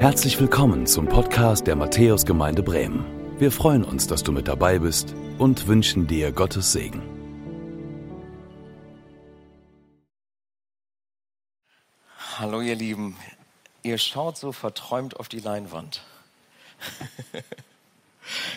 [0.00, 3.04] Herzlich willkommen zum Podcast der Matthäusgemeinde Bremen.
[3.38, 7.02] Wir freuen uns, dass du mit dabei bist und wünschen dir Gottes Segen.
[12.38, 13.14] Hallo ihr Lieben,
[13.82, 16.02] ihr schaut so verträumt auf die Leinwand.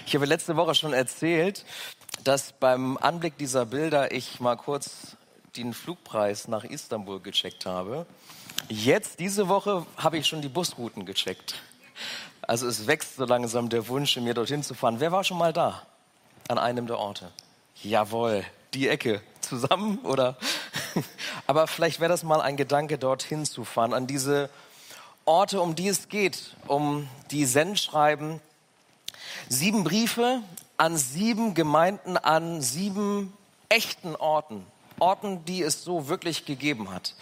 [0.05, 1.65] Ich habe letzte Woche schon erzählt,
[2.23, 5.17] dass beim Anblick dieser Bilder ich mal kurz
[5.57, 8.05] den Flugpreis nach Istanbul gecheckt habe.
[8.69, 11.55] Jetzt, diese Woche, habe ich schon die Busrouten gecheckt.
[12.41, 14.99] Also es wächst so langsam der Wunsch, mir dorthin zu fahren.
[14.99, 15.85] Wer war schon mal da?
[16.47, 17.31] An einem der Orte?
[17.81, 19.21] Jawohl, die Ecke.
[19.41, 20.37] Zusammen oder?
[21.47, 24.49] Aber vielleicht wäre das mal ein Gedanke, dorthin zu fahren, an diese
[25.25, 28.41] Orte, um die es geht, um die Sendschreiben.
[29.49, 30.41] Sieben Briefe
[30.77, 33.33] an sieben Gemeinden, an sieben
[33.69, 34.65] echten Orten.
[34.99, 37.15] Orten, die es so wirklich gegeben hat.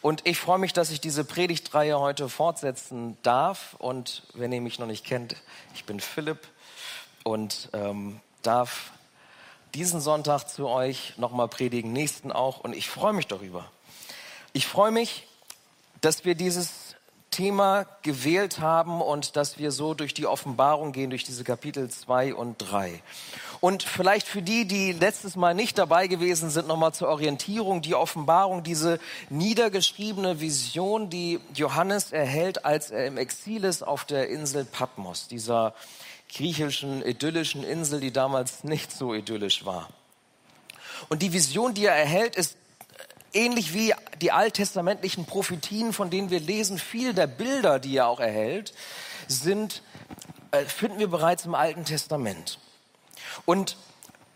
[0.00, 3.74] Und ich freue mich, dass ich diese Predigtreihe heute fortsetzen darf.
[3.78, 5.36] Und wenn ihr mich noch nicht kennt,
[5.74, 6.46] ich bin Philipp
[7.24, 8.92] und ähm, darf
[9.74, 12.60] diesen Sonntag zu euch nochmal predigen, nächsten auch.
[12.60, 13.70] Und ich freue mich darüber.
[14.52, 15.26] Ich freue mich,
[16.00, 16.96] dass wir dieses
[17.30, 22.34] Thema gewählt haben und dass wir so durch die Offenbarung gehen, durch diese Kapitel 2
[22.34, 23.02] und 3.
[23.60, 27.94] Und vielleicht für die, die letztes Mal nicht dabei gewesen sind, nochmal zur Orientierung, die
[27.94, 29.00] Offenbarung, diese
[29.30, 35.74] niedergeschriebene Vision, die Johannes erhält, als er im Exil ist auf der Insel Patmos, dieser
[36.32, 39.88] griechischen, idyllischen Insel, die damals nicht so idyllisch war.
[41.08, 42.56] Und die Vision, die er erhält, ist
[43.32, 48.20] ähnlich wie die alttestamentlichen Prophetien, von denen wir lesen, viele der Bilder, die er auch
[48.20, 48.72] erhält,
[49.26, 49.82] sind,
[50.50, 52.58] äh, finden wir bereits im Alten Testament.
[53.44, 53.76] Und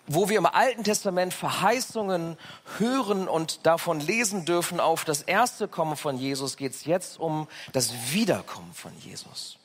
[0.06, 2.36] wo wir im Alten Testament Verheißungen
[2.78, 7.48] hören und davon lesen dürfen auf das erste Kommen von Jesus, geht es jetzt um
[7.72, 9.58] das Wiederkommen von Jesus.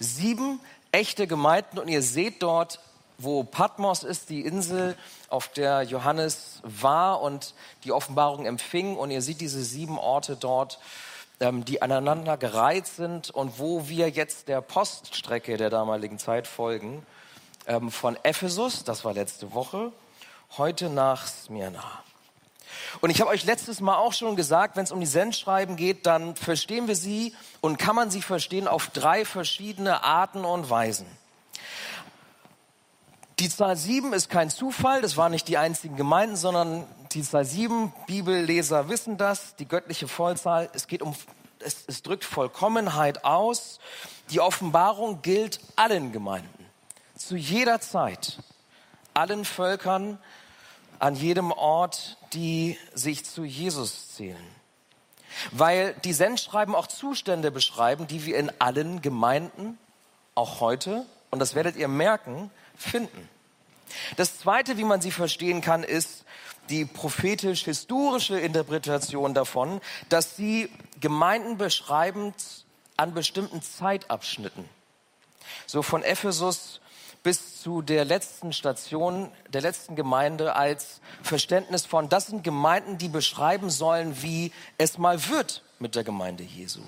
[0.00, 0.60] Sieben
[0.92, 2.80] echte Gemeinden und ihr seht dort,
[3.18, 4.96] wo Patmos ist, die Insel,
[5.28, 7.52] auf der Johannes war und
[7.84, 8.96] die Offenbarung empfing.
[8.96, 10.78] Und ihr seht diese sieben Orte dort,
[11.40, 17.04] ähm, die aneinander gereiht sind und wo wir jetzt der Poststrecke der damaligen Zeit folgen
[17.68, 19.92] ähm, von Ephesus, das war letzte Woche,
[20.56, 21.84] heute nach Smyrna.
[23.00, 26.06] Und ich habe euch letztes Mal auch schon gesagt, wenn es um die Sendschreiben geht,
[26.06, 31.06] dann verstehen wir sie und kann man sie verstehen auf drei verschiedene Arten und Weisen.
[33.38, 37.44] Die Zahl sieben ist kein Zufall, das waren nicht die einzigen Gemeinden, sondern die Zahl
[37.44, 41.14] sieben, Bibelleser wissen das, die göttliche Vollzahl, es geht um,
[41.60, 43.78] es, es drückt Vollkommenheit aus.
[44.30, 46.57] Die Offenbarung gilt allen Gemeinden
[47.18, 48.38] zu jeder Zeit,
[49.14, 50.18] allen Völkern,
[50.98, 54.36] an jedem Ort, die sich zu Jesus zählen.
[55.52, 59.78] Weil die Sendschreiben auch Zustände beschreiben, die wir in allen Gemeinden,
[60.34, 63.28] auch heute, und das werdet ihr merken, finden.
[64.16, 66.24] Das Zweite, wie man sie verstehen kann, ist
[66.70, 72.34] die prophetisch-historische Interpretation davon, dass sie Gemeinden beschreiben
[72.96, 74.64] an bestimmten Zeitabschnitten.
[75.66, 76.80] So von Ephesus
[77.22, 83.08] bis zu der letzten Station, der letzten Gemeinde als Verständnis von, das sind Gemeinden, die
[83.08, 86.80] beschreiben sollen, wie es mal wird mit der Gemeinde Jesu.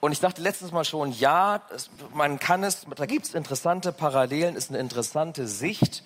[0.00, 1.62] Und ich dachte letztes Mal schon, ja,
[2.14, 6.02] man kann es, da gibt es interessante Parallelen, ist eine interessante Sicht,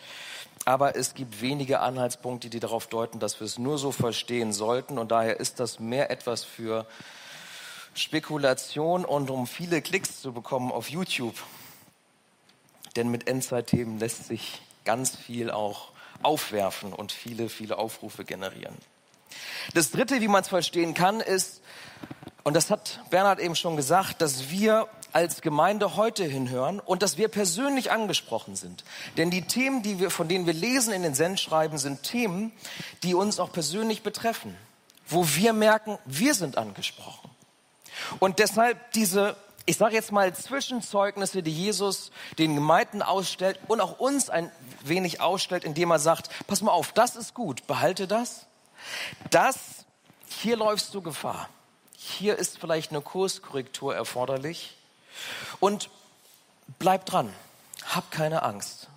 [0.65, 4.99] aber es gibt wenige Anhaltspunkte, die darauf deuten, dass wir es nur so verstehen sollten.
[4.99, 6.87] Und daher ist das mehr etwas für
[7.95, 11.37] Spekulation und um viele Klicks zu bekommen auf YouTube.
[12.97, 15.91] Denn mit Endzeitthemen lässt sich ganz viel auch
[16.23, 18.77] aufwerfen und viele, viele Aufrufe generieren.
[19.75, 21.63] Das Dritte, wie man es verstehen kann, ist,
[22.45, 27.17] und das hat Bernhard eben schon gesagt, dass wir als Gemeinde heute hinhören und dass
[27.17, 28.85] wir persönlich angesprochen sind.
[29.17, 32.53] Denn die Themen, die wir, von denen wir lesen in den Sendschreiben, sind Themen,
[33.03, 34.57] die uns auch persönlich betreffen,
[35.07, 37.31] wo wir merken, wir sind angesprochen.
[38.19, 39.37] Und deshalb diese,
[39.67, 44.51] ich sage jetzt mal, Zwischenzeugnisse, die Jesus den Gemeinden ausstellt und auch uns ein
[44.83, 48.47] wenig ausstellt, indem er sagt, pass mal auf, das ist gut, behalte das.
[49.31, 49.57] Das,
[50.29, 51.49] hier läufst du Gefahr.
[51.97, 54.77] Hier ist vielleicht eine Kurskorrektur erforderlich.
[55.61, 55.89] Und
[56.79, 57.33] bleib dran.
[57.87, 58.89] Hab keine Angst.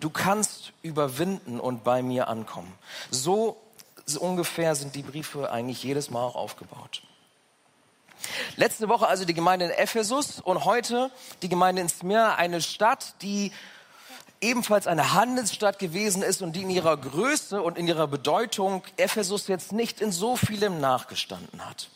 [0.00, 2.72] Du kannst überwinden und bei mir ankommen.
[3.10, 3.56] So,
[4.18, 7.02] ungefähr sind die Briefe eigentlich jedes Mal auch aufgebaut.
[8.56, 11.10] Letzte Woche also die Gemeinde in Ephesus und heute
[11.42, 13.52] die Gemeinde in Smyrna, eine Stadt, die
[14.40, 19.48] ebenfalls eine Handelsstadt gewesen ist und die in ihrer Größe und in ihrer Bedeutung Ephesus
[19.48, 21.88] jetzt nicht in so vielem nachgestanden hat.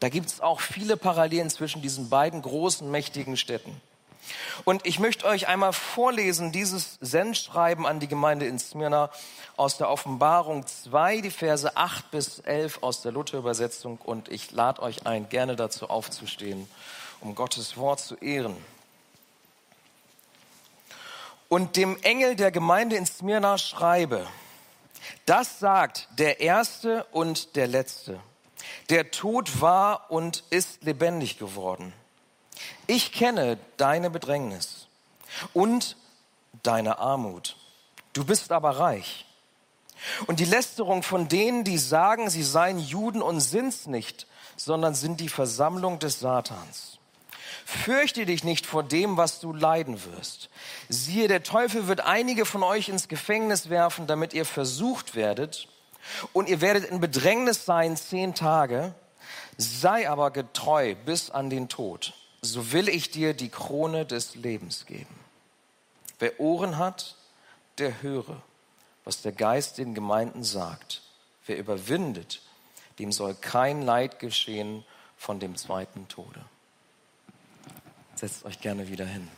[0.00, 3.80] Da gibt es auch viele Parallelen zwischen diesen beiden großen, mächtigen Städten.
[4.64, 9.10] Und ich möchte euch einmal vorlesen, dieses Sendschreiben an die Gemeinde in Smyrna
[9.56, 13.98] aus der Offenbarung 2, die Verse 8 bis 11 aus der Luther-Übersetzung.
[13.98, 16.68] Und ich lade euch ein, gerne dazu aufzustehen,
[17.20, 18.56] um Gottes Wort zu ehren.
[21.48, 24.26] Und dem Engel der Gemeinde in Smyrna schreibe,
[25.24, 28.20] das sagt der Erste und der Letzte,
[28.90, 31.92] der tot war und ist lebendig geworden.
[32.86, 34.88] Ich kenne deine Bedrängnis
[35.52, 35.96] und
[36.62, 37.56] deine Armut.
[38.12, 39.26] Du bist aber reich.
[40.26, 44.26] Und die Lästerung von denen, die sagen, sie seien Juden und sind's nicht,
[44.56, 46.98] sondern sind die Versammlung des Satans.
[47.64, 50.48] Fürchte dich nicht vor dem, was du leiden wirst.
[50.88, 55.68] Siehe, der Teufel wird einige von euch ins Gefängnis werfen, damit ihr versucht werdet.
[56.32, 58.94] Und ihr werdet in Bedrängnis sein zehn Tage.
[59.58, 64.86] Sei aber getreu bis an den Tod so will ich dir die Krone des Lebens
[64.86, 65.14] geben.
[66.18, 67.16] Wer Ohren hat,
[67.78, 68.42] der höre,
[69.04, 71.02] was der Geist den Gemeinden sagt.
[71.46, 72.42] Wer überwindet,
[72.98, 74.84] dem soll kein Leid geschehen
[75.16, 76.44] von dem zweiten Tode.
[78.14, 79.28] Setzt euch gerne wieder hin.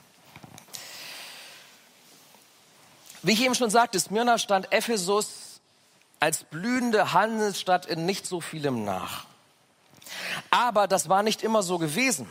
[3.22, 5.60] Wie ich eben schon sagte, Smyrna stand Ephesus
[6.20, 9.26] als blühende Handelsstadt in nicht so vielem nach.
[10.50, 12.26] Aber das war nicht immer so gewesen.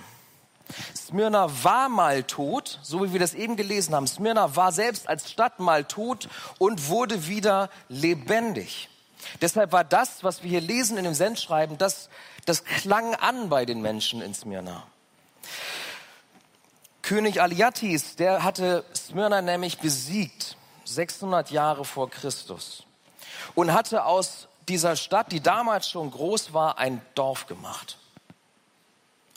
[1.09, 4.05] Smyrna war mal tot, so wie wir das eben gelesen haben.
[4.05, 6.29] Smyrna war selbst als Stadt mal tot
[6.59, 8.89] und wurde wieder lebendig.
[9.41, 12.09] Deshalb war das, was wir hier lesen in dem Sendschreiben, das,
[12.45, 14.83] das klang an bei den Menschen in Smyrna.
[17.01, 22.83] König Aliatis, der hatte Smyrna nämlich besiegt, 600 Jahre vor Christus,
[23.55, 27.97] und hatte aus dieser Stadt, die damals schon groß war, ein Dorf gemacht.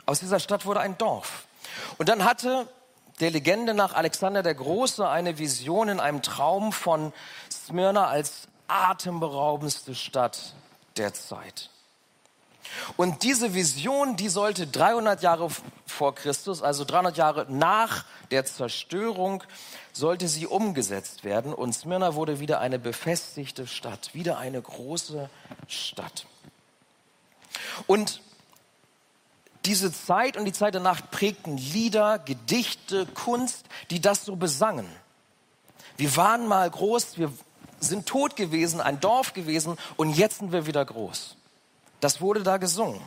[0.05, 1.47] Aus dieser Stadt wurde ein Dorf.
[1.99, 2.67] Und dann hatte
[3.21, 7.13] der Legende nach Alexander der Große eine Vision in einem Traum von
[7.51, 10.55] Smyrna als atemberaubendste Stadt
[10.97, 11.71] der Zeit.
[12.97, 15.49] Und diese Vision, die sollte 300 Jahre
[15.87, 19.45] vor Christus, also 300 Jahre nach der Zerstörung,
[19.93, 21.53] sollte sie umgesetzt werden.
[21.53, 25.29] Und Smyrna wurde wieder eine befestigte Stadt, wieder eine große
[25.69, 26.27] Stadt.
[27.87, 28.23] Und
[29.65, 34.87] diese Zeit und die Zeit danach prägten Lieder, Gedichte, Kunst, die das so besangen.
[35.97, 37.33] Wir waren mal groß, wir
[37.81, 41.37] sind tot gewesen, ein Dorf gewesen und jetzt sind wir wieder groß.
[42.01, 43.01] Das wurde da gesungen.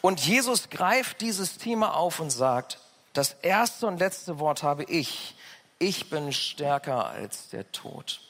[0.00, 2.78] Und Jesus greift dieses Thema auf und sagt,
[3.12, 5.36] das erste und letzte Wort habe ich.
[5.78, 8.20] Ich bin stärker als der Tod.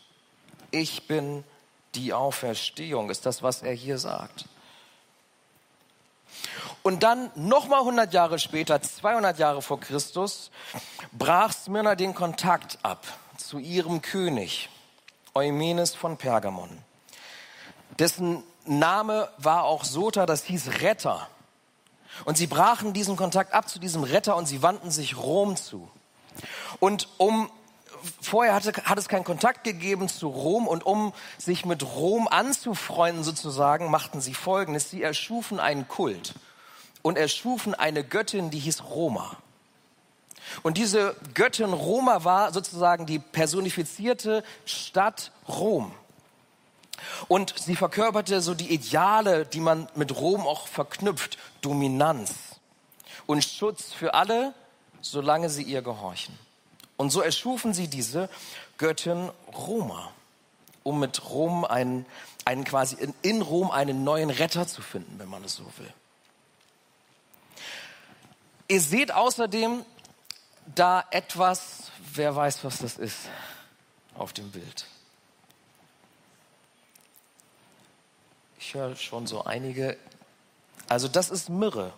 [0.71, 1.45] Ich bin
[1.95, 4.47] die Auferstehung, ist das, was er hier sagt.
[6.83, 10.51] Und dann nochmal 100 Jahre später, 200 Jahre vor Christus,
[11.13, 13.07] brach Smyrna den Kontakt ab
[13.37, 14.69] zu ihrem König,
[15.35, 16.71] Eumenes von Pergamon.
[17.99, 21.29] Dessen Name war auch Sota, das hieß Retter.
[22.25, 25.89] Und sie brachen diesen Kontakt ab zu diesem Retter und sie wandten sich Rom zu.
[26.79, 27.51] Und um
[28.21, 33.25] vorher hatte, hat es keinen Kontakt gegeben zu Rom und um sich mit Rom anzufreunden
[33.25, 34.91] sozusagen, machten sie Folgendes.
[34.91, 36.35] Sie erschufen einen Kult
[37.03, 39.37] und erschufen eine Göttin, die hieß Roma.
[40.63, 45.93] Und diese Göttin Roma war sozusagen die personifizierte Stadt Rom.
[47.29, 51.39] Und sie verkörperte so die Ideale, die man mit Rom auch verknüpft.
[51.61, 52.33] Dominanz
[53.27, 54.55] und Schutz für alle,
[55.01, 56.39] solange sie ihr gehorchen.
[56.97, 58.29] Und so erschufen sie diese
[58.79, 60.13] Göttin Roma,
[60.83, 62.07] um mit Rom einen,
[62.45, 65.93] einen quasi in, in Rom einen neuen Retter zu finden, wenn man es so will.
[68.69, 69.85] Ihr seht außerdem
[70.75, 73.29] da etwas, wer weiß, was das ist,
[74.15, 74.87] auf dem Bild.
[78.59, 79.99] Ich höre schon so einige.
[80.89, 81.93] Also das ist Myrrhe.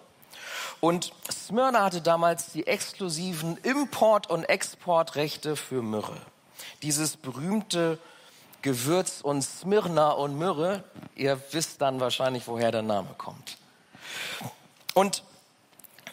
[0.84, 6.20] Und Smyrna hatte damals die exklusiven Import- und Exportrechte für Myrrhe.
[6.82, 7.98] Dieses berühmte
[8.60, 13.56] Gewürz und Smyrna und Myrrhe, ihr wisst dann wahrscheinlich, woher der Name kommt.
[14.92, 15.22] Und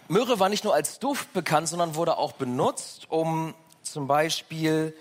[0.07, 4.95] Myrrhe war nicht nur als Duft bekannt, sondern wurde auch benutzt, um zum Beispiel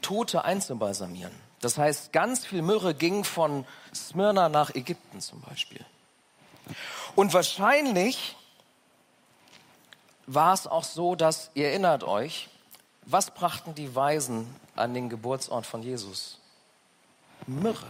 [0.00, 1.38] Tote einzubalsamieren.
[1.60, 5.84] Das heißt, ganz viel Myrrhe ging von Smyrna nach Ägypten zum Beispiel.
[7.14, 8.36] Und wahrscheinlich
[10.26, 12.48] war es auch so, dass, ihr erinnert euch,
[13.04, 16.38] was brachten die Weisen an den Geburtsort von Jesus?
[17.46, 17.86] Myrrhe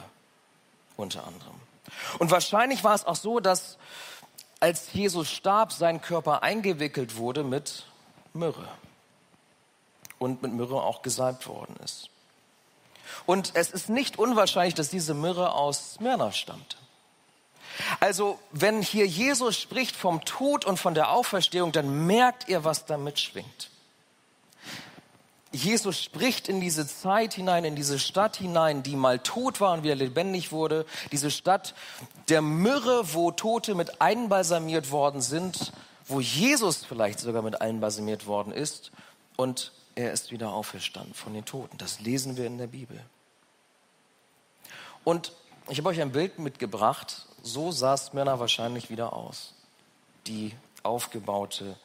[0.97, 1.61] unter anderem.
[2.19, 3.77] Und wahrscheinlich war es auch so, dass
[4.61, 7.85] als Jesus starb, sein Körper eingewickelt wurde mit
[8.33, 8.69] Myrrhe
[10.19, 12.09] und mit Myrrhe auch gesalbt worden ist.
[13.27, 16.77] Und es ist nicht unwahrscheinlich, dass diese Myrrhe aus Smyrna stammte.
[18.01, 22.85] Also, wenn hier Jesus spricht vom Tod und von der Auferstehung, dann merkt ihr, was
[22.85, 23.71] da mitschwingt.
[25.53, 29.83] Jesus spricht in diese Zeit hinein, in diese Stadt hinein, die mal tot war und
[29.83, 30.87] wieder lebendig wurde.
[31.13, 31.75] Diese Stadt
[32.29, 35.73] der Myrrhe, wo Tote mit einbalsamiert worden sind,
[36.07, 38.93] wo Jesus vielleicht sogar mit einbalsamiert worden ist.
[39.37, 41.77] Und er ist wieder auferstanden von den Toten.
[41.77, 42.99] Das lesen wir in der Bibel.
[45.05, 45.33] Und
[45.69, 47.27] ich habe euch ein Bild mitgebracht.
[47.43, 49.55] So sah Smyrna wahrscheinlich wieder aus.
[50.27, 51.77] Die aufgebaute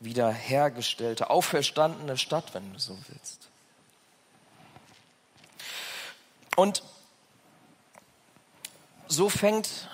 [0.00, 3.48] wiederhergestellte, auferstandene Stadt, wenn du so willst.
[6.56, 6.82] Und
[9.06, 9.88] so fängt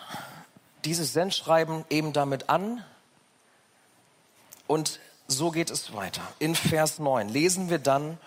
[0.84, 2.84] dieses Sendschreiben eben damit an
[4.66, 6.22] und so geht es weiter.
[6.38, 8.18] In Vers 9 lesen wir dann,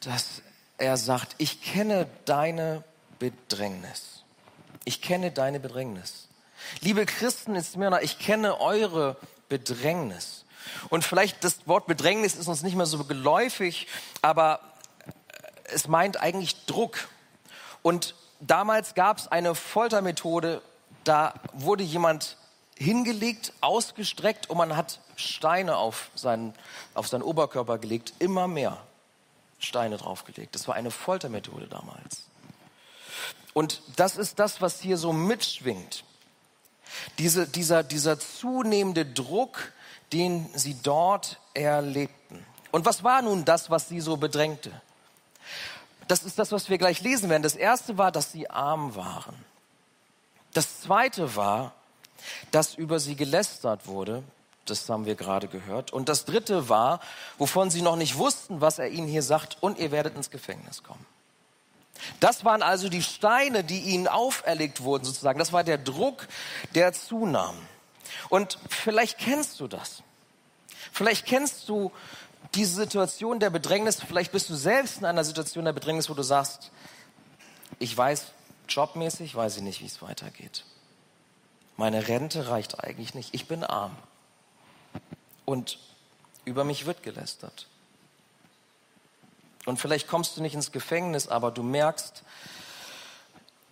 [0.00, 0.42] dass
[0.78, 2.84] er sagt, ich kenne deine
[3.18, 4.15] Bedrängnis.
[4.86, 6.28] Ich kenne deine Bedrängnis.
[6.80, 9.16] Liebe Christen in Smyrna, ich kenne eure
[9.48, 10.44] Bedrängnis.
[10.90, 13.88] Und vielleicht das Wort Bedrängnis ist uns nicht mehr so geläufig,
[14.22, 14.60] aber
[15.64, 17.08] es meint eigentlich Druck.
[17.82, 20.62] Und damals gab es eine Foltermethode,
[21.02, 22.36] da wurde jemand
[22.76, 26.54] hingelegt, ausgestreckt und man hat Steine auf seinen,
[26.94, 28.78] auf seinen Oberkörper gelegt, immer mehr
[29.58, 30.54] Steine draufgelegt.
[30.54, 32.25] Das war eine Foltermethode damals.
[33.56, 36.04] Und das ist das, was hier so mitschwingt.
[37.16, 39.72] Diese, dieser, dieser zunehmende Druck,
[40.12, 42.44] den sie dort erlebten.
[42.70, 44.78] Und was war nun das, was sie so bedrängte?
[46.06, 47.42] Das ist das, was wir gleich lesen werden.
[47.42, 49.34] Das erste war, dass sie arm waren.
[50.52, 51.72] Das zweite war,
[52.50, 54.22] dass über sie gelästert wurde.
[54.66, 55.94] Das haben wir gerade gehört.
[55.94, 57.00] Und das dritte war,
[57.38, 60.82] wovon sie noch nicht wussten, was er ihnen hier sagt, und ihr werdet ins Gefängnis
[60.82, 61.06] kommen.
[62.20, 65.38] Das waren also die Steine, die ihnen auferlegt wurden, sozusagen.
[65.38, 66.26] Das war der Druck,
[66.74, 67.56] der zunahm.
[68.28, 70.02] Und vielleicht kennst du das.
[70.92, 71.92] Vielleicht kennst du
[72.54, 74.00] diese Situation der Bedrängnis.
[74.02, 76.70] Vielleicht bist du selbst in einer Situation der Bedrängnis, wo du sagst,
[77.78, 78.26] ich weiß,
[78.68, 80.64] jobmäßig weiß ich nicht, wie es weitergeht.
[81.76, 83.34] Meine Rente reicht eigentlich nicht.
[83.34, 83.96] Ich bin arm.
[85.44, 85.78] Und
[86.44, 87.66] über mich wird gelästert.
[89.66, 92.22] Und vielleicht kommst du nicht ins Gefängnis, aber du merkst,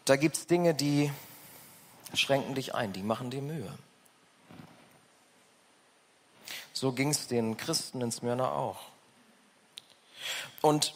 [0.05, 1.11] da gibt es Dinge, die
[2.13, 3.73] schränken dich ein, die machen dir Mühe.
[6.73, 8.81] So ging es den Christen in Smyrna auch.
[10.61, 10.95] Und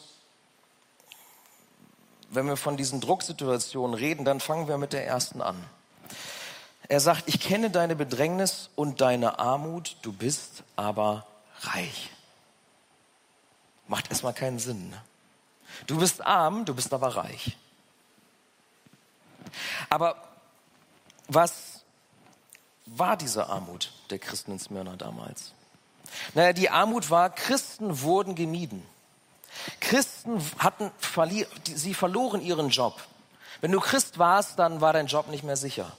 [2.31, 5.63] wenn wir von diesen Drucksituationen reden, dann fangen wir mit der ersten an.
[6.89, 11.27] Er sagt, ich kenne deine Bedrängnis und deine Armut, du bist aber
[11.61, 12.11] reich.
[13.89, 14.95] Macht erstmal keinen Sinn.
[15.87, 17.57] Du bist arm, du bist aber reich.
[19.91, 20.17] Aber
[21.29, 21.83] was
[22.87, 25.53] war diese Armut der Christen in Smyrna damals?
[26.35, 28.83] Naja, die Armut war, Christen wurden gemieden.
[29.81, 30.91] Christen hatten,
[31.65, 33.01] sie verloren ihren Job.
[33.61, 35.93] Wenn du Christ warst, dann war dein Job nicht mehr sicher.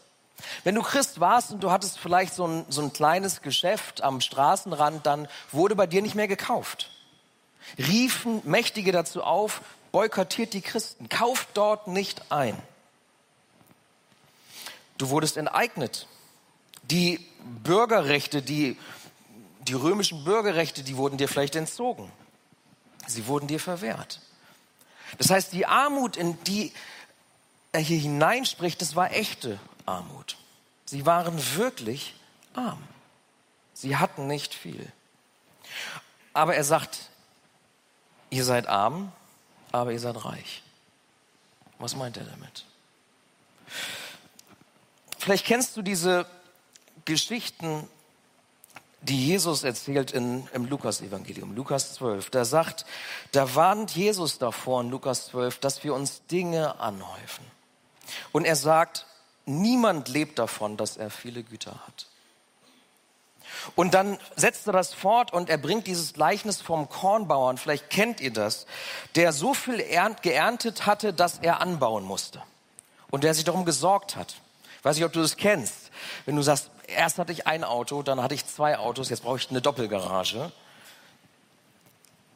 [0.64, 4.22] Wenn du Christ warst und du hattest vielleicht so ein, so ein kleines Geschäft am
[4.22, 6.90] Straßenrand, dann wurde bei dir nicht mehr gekauft.
[7.78, 9.62] Riefen Mächtige dazu auf,
[9.92, 12.58] boykottiert die Christen, kauft dort nicht ein.
[14.98, 16.08] Du wurdest enteignet.
[16.84, 17.26] Die
[17.64, 18.78] Bürgerrechte, die
[19.70, 22.12] die römischen Bürgerrechte, die wurden dir vielleicht entzogen.
[23.08, 24.20] Sie wurden dir verwehrt.
[25.18, 26.72] Das heißt, die Armut, in die
[27.72, 30.38] er hier hineinspricht, das war echte Armut.
[30.86, 32.16] Sie waren wirklich
[32.54, 32.82] arm.
[33.74, 34.92] Sie hatten nicht viel.
[36.34, 37.09] Aber er sagt,
[38.30, 39.12] ihr seid arm,
[39.72, 40.64] aber ihr seid reich.
[41.78, 42.66] Was meint er damit?
[45.18, 46.26] Vielleicht kennst du diese
[47.06, 47.88] Geschichten
[49.02, 52.30] die Jesus erzählt in, im Lukas-Evangelium, Lukas 12.
[52.32, 52.86] Da sagt,
[53.32, 57.46] da warnt Jesus davor in Lukas 12, dass wir uns Dinge anhäufen.
[58.32, 59.06] Und er sagt,
[59.46, 62.08] niemand lebt davon, dass er viele Güter hat.
[63.76, 68.22] Und dann setzt er das fort und er bringt dieses Gleichnis vom Kornbauern, vielleicht kennt
[68.22, 68.66] ihr das,
[69.16, 69.78] der so viel
[70.22, 72.42] geerntet hatte, dass er anbauen musste.
[73.12, 74.36] Und der sich darum gesorgt hat.
[74.78, 75.92] Ich weiß nicht, ob du das kennst.
[76.26, 79.38] Wenn du sagst, erst hatte ich ein Auto, dann hatte ich zwei Autos, jetzt brauche
[79.38, 80.52] ich eine Doppelgarage.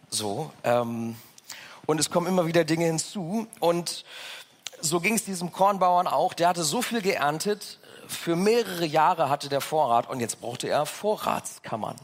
[0.09, 0.51] So.
[0.63, 1.15] Ähm,
[1.85, 3.47] und es kommen immer wieder Dinge hinzu.
[3.59, 4.05] Und
[4.81, 6.33] so ging es diesem Kornbauern auch.
[6.33, 7.79] Der hatte so viel geerntet,
[8.13, 11.95] für mehrere Jahre hatte der Vorrat und jetzt brauchte er Vorratskammern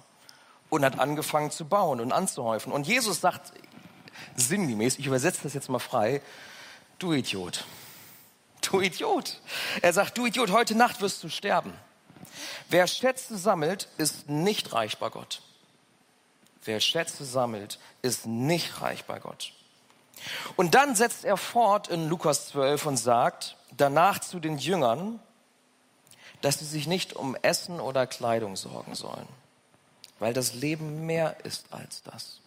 [0.69, 2.71] und hat angefangen zu bauen und anzuhäufen.
[2.71, 3.51] Und Jesus sagt
[4.35, 6.21] sinngemäß, ich übersetze das jetzt mal frei,
[6.99, 7.65] du Idiot,
[8.61, 9.39] du Idiot.
[9.81, 11.73] Er sagt, du Idiot, heute Nacht wirst du sterben.
[12.69, 15.41] Wer Schätze sammelt, ist nicht reich bei Gott.
[16.63, 19.53] Wer Schätze sammelt, ist nicht reich bei Gott.
[20.55, 25.19] Und dann setzt er fort in Lukas 12 und sagt danach zu den Jüngern,
[26.41, 29.27] dass sie sich nicht um Essen oder Kleidung sorgen sollen,
[30.19, 32.39] weil das Leben mehr ist als das.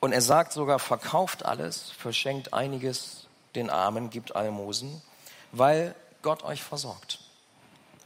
[0.00, 5.02] Und er sagt sogar, verkauft alles, verschenkt einiges den Armen, gibt Almosen,
[5.52, 7.20] weil Gott euch versorgt,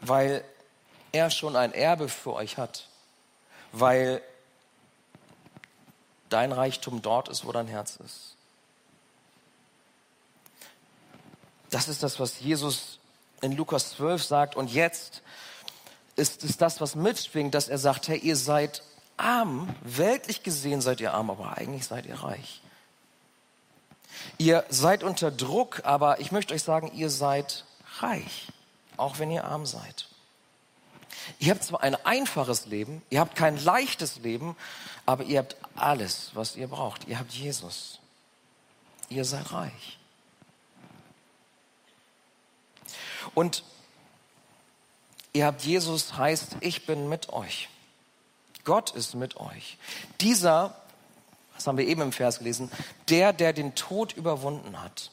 [0.00, 0.44] weil
[1.10, 2.88] er schon ein Erbe für euch hat,
[3.72, 4.22] weil
[6.28, 8.36] dein Reichtum dort ist, wo dein Herz ist.
[11.68, 12.98] Das ist das, was Jesus
[13.42, 14.56] in Lukas 12 sagt.
[14.56, 15.22] Und jetzt
[16.16, 18.82] ist es das, was mitschwingt, dass er sagt, hey, ihr seid
[19.16, 22.62] arm, weltlich gesehen seid ihr arm, aber eigentlich seid ihr reich.
[24.38, 27.64] Ihr seid unter Druck, aber ich möchte euch sagen, ihr seid
[28.00, 28.48] reich,
[28.96, 30.08] auch wenn ihr arm seid.
[31.38, 34.56] Ihr habt zwar ein einfaches Leben, ihr habt kein leichtes Leben,
[35.06, 37.06] aber ihr habt alles, was ihr braucht.
[37.08, 37.98] Ihr habt Jesus.
[39.08, 39.98] Ihr seid reich.
[43.34, 43.64] Und
[45.32, 47.68] ihr habt Jesus heißt, ich bin mit euch.
[48.64, 49.78] Gott ist mit euch.
[50.20, 50.76] Dieser,
[51.54, 52.70] das haben wir eben im Vers gelesen,
[53.08, 55.10] der, der den Tod überwunden hat,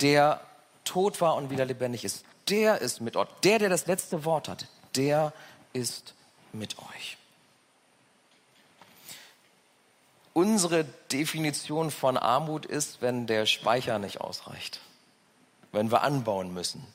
[0.00, 0.40] der
[0.84, 3.28] tot war und wieder lebendig ist, der ist mit euch.
[3.42, 5.32] Der, der das letzte Wort hat, der
[5.72, 6.14] ist
[6.52, 7.16] mit euch.
[10.34, 14.80] Unsere Definition von Armut ist, wenn der Speicher nicht ausreicht,
[15.72, 16.86] wenn wir anbauen müssen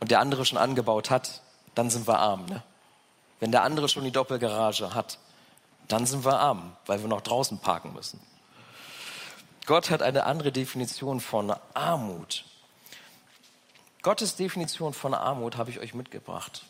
[0.00, 1.42] und der andere schon angebaut hat,
[1.74, 2.46] dann sind wir arm.
[2.46, 2.62] Ne?
[3.40, 5.18] Wenn der andere schon die Doppelgarage hat,
[5.88, 8.20] dann sind wir arm, weil wir noch draußen parken müssen.
[9.66, 12.44] Gott hat eine andere Definition von Armut.
[14.02, 16.64] Gottes Definition von Armut habe ich euch mitgebracht.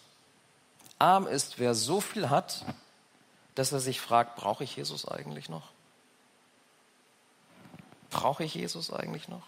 [0.98, 2.64] Arm ist, wer so viel hat,
[3.54, 5.70] dass er sich fragt, brauche ich Jesus eigentlich noch?
[8.10, 9.42] Brauche ich Jesus eigentlich noch?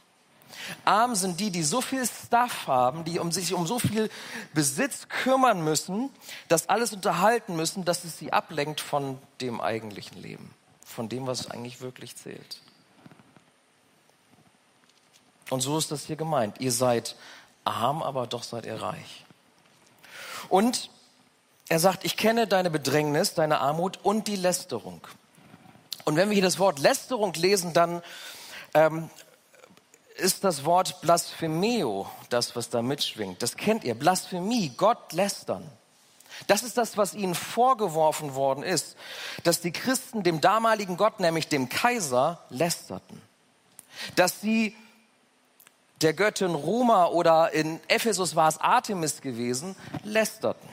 [0.85, 4.11] Arm sind die, die so viel Stuff haben, die um sich um so viel
[4.55, 6.11] Besitz kümmern müssen,
[6.49, 11.51] das alles unterhalten müssen, dass es sie ablenkt von dem eigentlichen Leben, von dem, was
[11.51, 12.61] eigentlich wirklich zählt.
[15.51, 16.61] Und so ist das hier gemeint.
[16.61, 17.17] Ihr seid
[17.65, 19.25] arm, aber doch seid ihr reich.
[20.49, 20.91] Und
[21.69, 25.01] er sagt, ich kenne deine Bedrängnis, deine Armut und die Lästerung.
[26.05, 28.03] Und wenn wir hier das Wort Lästerung lesen, dann
[28.75, 29.11] ähm,
[30.21, 33.43] ist das Wort Blasphemeo das, was da mitschwingt.
[33.43, 33.95] Das kennt ihr.
[33.95, 35.69] Blasphemie, Gott lästern.
[36.47, 38.97] Das ist das, was ihnen vorgeworfen worden ist,
[39.45, 43.21] dass die Christen dem damaligen Gott, nämlich dem Kaiser, lästerten.
[44.17, 44.77] Dass sie
[46.01, 50.69] der Göttin Roma oder in Ephesus war es Artemis gewesen, lästerten.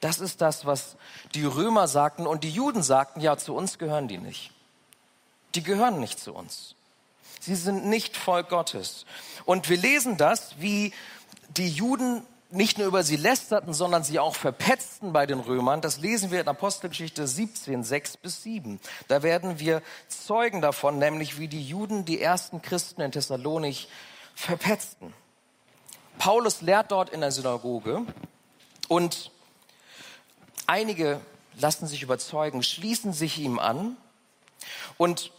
[0.00, 0.96] Das ist das, was
[1.34, 4.52] die Römer sagten und die Juden sagten, ja, zu uns gehören die nicht.
[5.54, 6.75] Die gehören nicht zu uns.
[7.40, 9.06] Sie sind nicht Volk Gottes.
[9.44, 10.92] Und wir lesen das, wie
[11.50, 15.80] die Juden nicht nur über sie lästerten, sondern sie auch verpetzten bei den Römern.
[15.80, 18.80] Das lesen wir in Apostelgeschichte 17, 6 bis 7.
[19.08, 23.88] Da werden wir Zeugen davon, nämlich wie die Juden die ersten Christen in Thessalonich
[24.34, 25.12] verpetzten.
[26.18, 28.02] Paulus lehrt dort in der Synagoge
[28.88, 29.30] und
[30.66, 31.20] einige
[31.58, 33.96] lassen sich überzeugen, schließen sich ihm an
[34.98, 35.32] und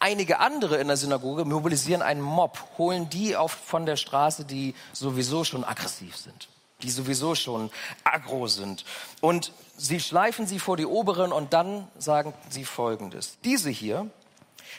[0.00, 4.74] Einige andere in der Synagoge mobilisieren einen Mob, holen die auf von der Straße, die
[4.92, 6.48] sowieso schon aggressiv sind,
[6.82, 7.70] die sowieso schon
[8.04, 8.84] aggro sind.
[9.20, 13.38] Und sie schleifen sie vor die Oberen und dann sagen sie Folgendes.
[13.44, 14.08] Diese hier,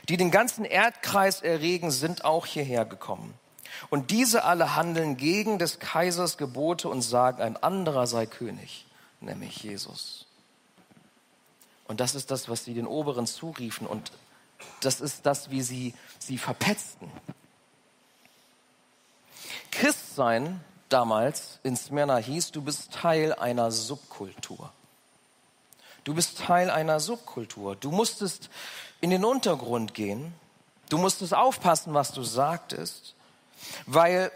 [0.07, 3.33] die den ganzen Erdkreis erregen, sind auch hierher gekommen.
[3.89, 8.85] Und diese alle handeln gegen des Kaisers Gebote und sagen, ein anderer sei König,
[9.19, 10.25] nämlich Jesus.
[11.87, 13.87] Und das ist das, was sie den Oberen zuriefen.
[13.87, 14.11] Und
[14.81, 17.11] das ist das, wie sie sie verpetzten.
[19.71, 24.71] Christsein damals in Smyrna hieß, du bist Teil einer Subkultur.
[26.03, 27.75] Du bist Teil einer Subkultur.
[27.75, 28.49] Du musstest
[29.01, 30.33] in den Untergrund gehen.
[30.89, 33.13] Du musstest aufpassen, was du sagtest,
[33.85, 34.31] weil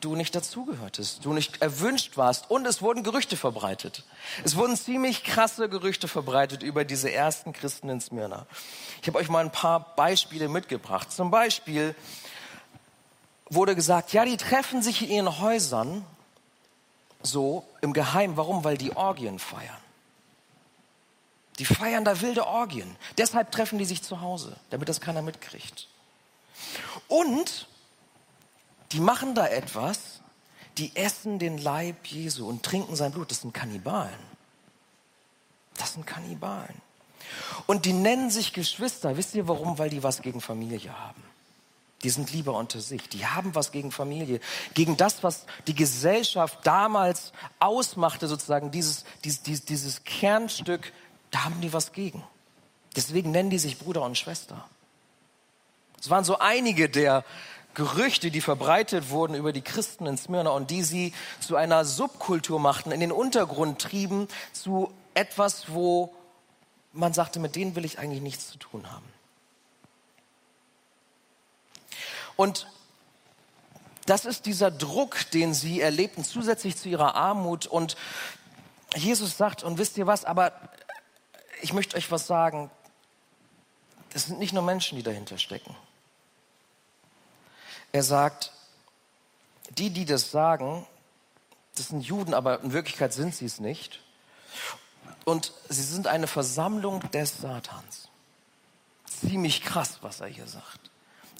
[0.00, 4.04] du nicht dazugehörtest, du nicht erwünscht warst und es wurden Gerüchte verbreitet.
[4.44, 8.46] Es wurden ziemlich krasse Gerüchte verbreitet über diese ersten Christen in Smyrna.
[9.02, 11.10] Ich habe euch mal ein paar Beispiele mitgebracht.
[11.10, 11.94] Zum Beispiel
[13.50, 16.04] wurde gesagt, ja, die treffen sich in ihren Häusern
[17.22, 18.36] so im Geheimen.
[18.36, 18.64] Warum?
[18.64, 19.76] Weil die Orgien feiern.
[21.58, 22.96] Die feiern da wilde Orgien.
[23.16, 25.88] Deshalb treffen die sich zu Hause, damit das keiner mitkriegt.
[27.08, 27.67] Und
[28.92, 30.20] die machen da etwas,
[30.78, 33.30] die essen den Leib Jesu und trinken sein Blut.
[33.30, 34.28] Das sind Kannibalen.
[35.76, 36.80] Das sind Kannibalen.
[37.66, 39.16] Und die nennen sich Geschwister.
[39.16, 39.78] Wisst ihr warum?
[39.78, 41.22] Weil die was gegen Familie haben.
[42.02, 43.08] Die sind lieber unter sich.
[43.08, 44.40] Die haben was gegen Familie,
[44.74, 50.92] gegen das, was die Gesellschaft damals ausmachte, sozusagen dieses, dieses, dieses Kernstück.
[51.32, 52.22] Da haben die was gegen.
[52.94, 54.68] Deswegen nennen die sich Bruder und Schwester.
[56.00, 57.24] Es waren so einige der
[57.78, 62.58] Gerüchte, die verbreitet wurden über die Christen in Smyrna und die sie zu einer Subkultur
[62.58, 66.12] machten, in den Untergrund trieben, zu etwas, wo
[66.92, 69.06] man sagte, mit denen will ich eigentlich nichts zu tun haben.
[72.34, 72.66] Und
[74.06, 77.68] das ist dieser Druck, den sie erlebten, zusätzlich zu ihrer Armut.
[77.68, 77.96] Und
[78.96, 80.52] Jesus sagt, und wisst ihr was, aber
[81.62, 82.72] ich möchte euch was sagen,
[84.14, 85.76] es sind nicht nur Menschen, die dahinter stecken.
[87.92, 88.52] Er sagt,
[89.70, 90.86] die, die das sagen,
[91.76, 94.00] das sind Juden, aber in Wirklichkeit sind sie es nicht.
[95.24, 98.08] Und sie sind eine Versammlung des Satans.
[99.04, 100.90] Ziemlich krass, was er hier sagt.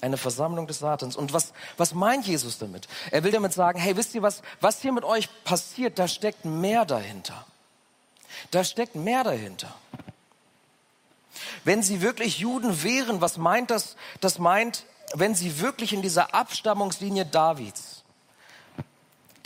[0.01, 1.15] Eine Versammlung des Satans.
[1.15, 2.87] Und was, was meint Jesus damit?
[3.11, 6.45] Er will damit sagen, hey, wisst ihr was, was hier mit euch passiert, da steckt
[6.45, 7.45] mehr dahinter.
[8.51, 9.73] Da steckt mehr dahinter.
[11.63, 13.95] Wenn sie wirklich Juden wären, was meint das?
[14.21, 18.03] Das meint, wenn sie wirklich in dieser Abstammungslinie Davids,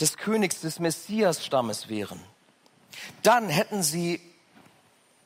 [0.00, 2.20] des Königs, des Messias-Stammes wären,
[3.22, 4.20] dann hätten sie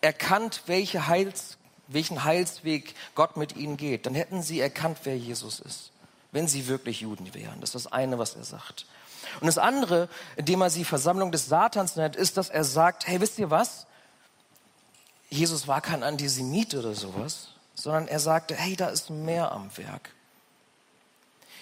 [0.01, 5.61] erkannt, welche Heils, welchen Heilsweg Gott mit ihnen geht, dann hätten sie erkannt, wer Jesus
[5.61, 5.91] ist,
[6.33, 7.61] wenn sie wirklich Juden wären.
[7.61, 8.87] Das ist das eine, was er sagt.
[9.41, 13.21] Und das andere, indem er sie Versammlung des Satans nennt, ist, dass er sagt, hey,
[13.21, 13.87] wisst ihr was?
[15.31, 20.11] Jesus war kein Antisemit oder sowas, sondern er sagte, hey, da ist mehr am Werk.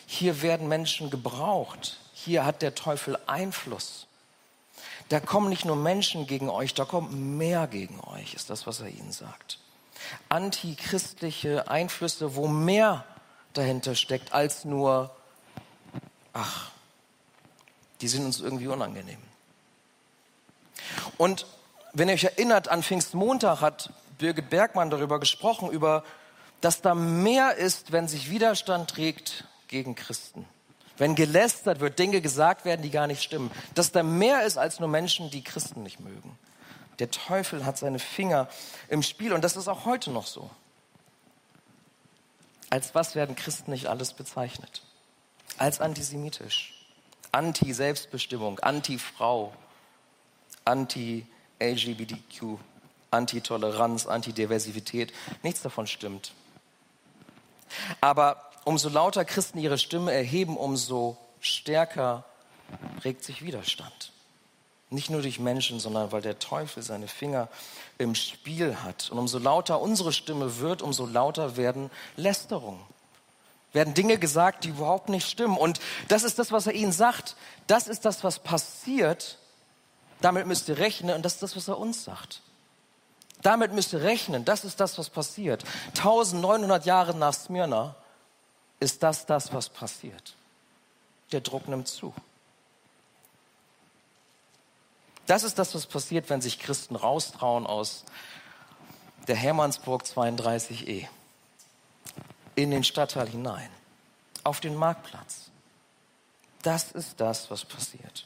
[0.07, 1.99] Hier werden Menschen gebraucht.
[2.15, 4.07] Hier hat der Teufel Einfluss.
[5.09, 8.81] Da kommen nicht nur Menschen gegen euch, da kommt mehr gegen euch, ist das, was
[8.81, 9.59] er ihnen sagt
[10.29, 13.05] antichristliche Einflüsse, wo mehr
[13.53, 15.15] dahinter steckt als nur,
[16.33, 16.71] ach,
[18.01, 19.21] die sind uns irgendwie unangenehm.
[21.17, 21.47] Und
[21.93, 26.05] wenn ihr euch erinnert, an Pfingstmontag hat Birgit Bergmann darüber gesprochen, über,
[26.61, 30.47] dass da mehr ist, wenn sich Widerstand trägt gegen Christen.
[30.99, 33.51] Wenn gelästert wird, Dinge gesagt werden, die gar nicht stimmen.
[33.75, 36.39] Dass da mehr ist als nur Menschen, die Christen nicht mögen.
[36.99, 38.49] Der Teufel hat seine Finger
[38.89, 40.51] im Spiel und das ist auch heute noch so.
[42.71, 44.83] Als was werden Christen nicht alles bezeichnet?
[45.59, 46.87] Als antisemitisch,
[47.33, 49.53] anti-Selbstbestimmung, anti-Frau,
[50.65, 52.59] anti-LGBTQ,
[53.11, 55.13] Anti-Toleranz, Anti-Diversität.
[55.43, 56.33] Nichts davon stimmt.
[58.01, 62.25] Aber umso lauter Christen ihre Stimme erheben, umso stärker
[63.05, 64.13] regt sich Widerstand.
[64.91, 67.49] Nicht nur durch Menschen, sondern weil der Teufel seine Finger
[67.97, 69.09] im Spiel hat.
[69.11, 72.81] Und umso lauter unsere Stimme wird, umso lauter werden Lästerungen.
[73.73, 75.57] Werden Dinge gesagt, die überhaupt nicht stimmen.
[75.57, 77.37] Und das ist das, was er ihnen sagt.
[77.69, 79.39] Das ist das, was passiert.
[80.21, 81.15] Damit müsst ihr rechnen.
[81.15, 82.43] Und das ist das, was er uns sagt.
[83.43, 84.45] Damit müsst ihr rechnen.
[84.45, 85.63] Das ist das, was passiert.
[85.99, 87.95] 1900 Jahre nach Smyrna
[88.87, 90.37] ist das das, was passiert.
[91.33, 92.15] Der Druck nimmt zu.
[95.27, 98.05] Das ist das, was passiert, wenn sich Christen raustrauen aus
[99.27, 101.09] der Hermannsburg 32e
[102.55, 103.69] in den Stadtteil hinein,
[104.45, 105.51] auf den Marktplatz.
[106.63, 108.25] Das ist das, was passiert.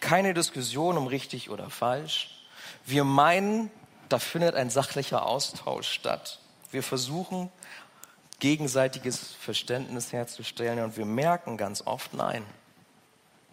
[0.00, 2.42] Keine Diskussion um richtig oder falsch.
[2.86, 3.70] Wir meinen,
[4.08, 6.38] da findet ein sachlicher Austausch statt.
[6.70, 7.50] Wir versuchen,
[8.38, 12.44] gegenseitiges Verständnis herzustellen und wir merken ganz oft, nein,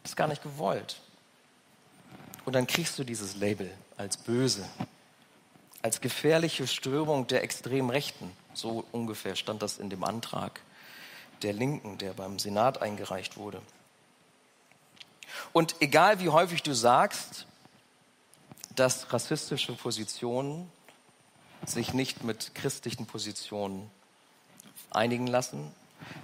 [0.02, 1.02] das ist gar nicht gewollt.
[2.46, 4.68] Und dann kriegst du dieses Label als böse,
[5.82, 8.32] als gefährliche Strömung der extremen Rechten.
[8.54, 10.60] So ungefähr stand das in dem Antrag
[11.42, 13.62] der Linken, der beim Senat eingereicht wurde.
[15.52, 17.48] Und egal wie häufig du sagst,
[18.76, 20.72] dass rassistische Positionen
[21.66, 23.90] sich nicht mit christlichen Positionen
[24.92, 25.72] einigen lassen,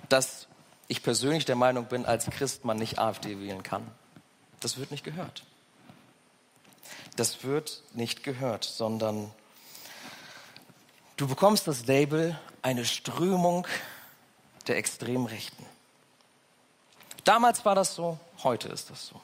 [0.10, 0.48] dass
[0.88, 3.86] ich persönlich der Meinung bin, als Christ man nicht AfD wählen kann.
[4.60, 5.44] Das wird nicht gehört
[7.20, 9.32] das wird nicht gehört, sondern
[11.18, 13.68] du bekommst das Label eine Strömung
[14.68, 15.66] der Extremrechten.
[17.26, 19.20] Damals war das so, heute ist das so.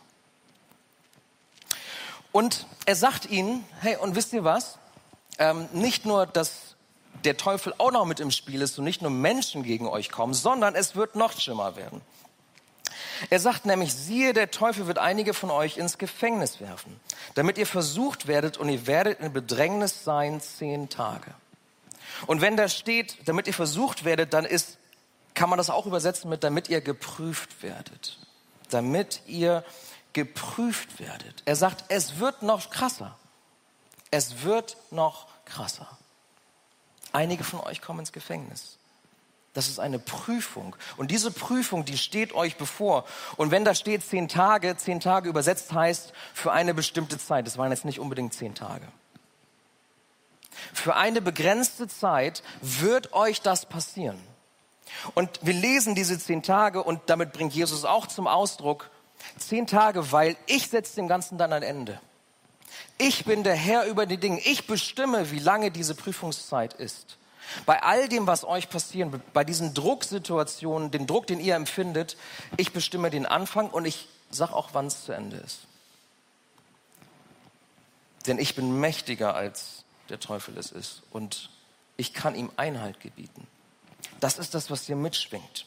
[2.33, 4.77] Und er sagt ihnen, hey, und wisst ihr was?
[5.37, 6.64] Ähm, nicht nur, dass
[7.25, 10.33] der Teufel auch noch mit im Spiel ist und nicht nur Menschen gegen euch kommen,
[10.33, 12.01] sondern es wird noch schlimmer werden.
[13.29, 16.99] Er sagt nämlich, siehe, der Teufel wird einige von euch ins Gefängnis werfen,
[17.33, 21.33] damit ihr versucht werdet und ihr werdet in Bedrängnis sein zehn Tage.
[22.27, 24.77] Und wenn da steht, damit ihr versucht werdet, dann ist,
[25.33, 28.19] kann man das auch übersetzen mit, damit ihr geprüft werdet.
[28.69, 29.63] Damit ihr
[30.13, 31.43] geprüft werdet.
[31.45, 33.17] Er sagt, es wird noch krasser.
[34.11, 35.87] Es wird noch krasser.
[37.15, 38.77] Einige von euch kommen ins Gefängnis.
[39.53, 40.75] Das ist eine Prüfung.
[40.97, 43.05] Und diese Prüfung, die steht euch bevor.
[43.37, 47.47] Und wenn da steht zehn Tage, zehn Tage übersetzt heißt für eine bestimmte Zeit.
[47.47, 48.85] Das waren jetzt nicht unbedingt zehn Tage.
[50.73, 54.19] Für eine begrenzte Zeit wird euch das passieren.
[55.13, 58.89] Und wir lesen diese zehn Tage und damit bringt Jesus auch zum Ausdruck,
[59.37, 62.01] zehn Tage, weil ich setze dem Ganzen dann ein Ende.
[62.97, 64.39] Ich bin der Herr über die Dinge.
[64.41, 67.17] Ich bestimme, wie lange diese Prüfungszeit ist.
[67.65, 72.17] Bei all dem, was euch passiert, bei diesen Drucksituationen, den Druck, den ihr empfindet,
[72.57, 75.59] ich bestimme den Anfang und ich sage auch, wann es zu Ende ist.
[78.25, 81.49] Denn ich bin mächtiger als der Teufel es ist und
[81.97, 83.47] ich kann ihm Einhalt gebieten.
[84.19, 85.65] Das ist das, was hier mitschwingt.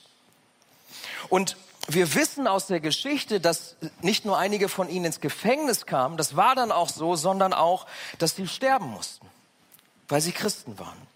[1.28, 1.56] Und
[1.88, 6.36] wir wissen aus der Geschichte, dass nicht nur einige von ihnen ins Gefängnis kamen, das
[6.36, 7.86] war dann auch so, sondern auch,
[8.18, 9.26] dass sie sterben mussten,
[10.08, 11.08] weil sie Christen waren.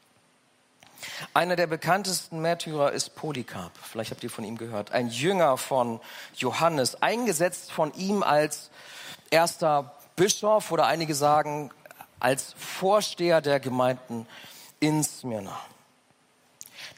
[1.34, 3.72] Einer der bekanntesten Märtyrer ist Polycarp.
[3.82, 4.92] Vielleicht habt ihr von ihm gehört.
[4.92, 6.00] Ein Jünger von
[6.36, 8.70] Johannes, eingesetzt von ihm als
[9.30, 11.70] erster Bischof oder einige sagen
[12.18, 14.26] als Vorsteher der Gemeinden
[14.80, 15.58] in Smyrna.